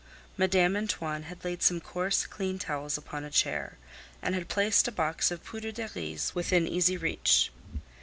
Madame 0.35 0.75
Antoine 0.75 1.21
had 1.29 1.45
laid 1.45 1.61
some 1.61 1.79
coarse, 1.79 2.25
clean 2.25 2.57
towels 2.57 2.97
upon 2.97 3.23
a 3.23 3.29
chair, 3.29 3.77
and 4.19 4.33
had 4.33 4.47
placed 4.49 4.87
a 4.87 4.91
box 4.91 5.29
of 5.29 5.43
poudre 5.43 5.71
de 5.71 5.87
riz 5.93 6.33
within 6.33 6.67
easy 6.67 6.97
reach. 6.97 7.51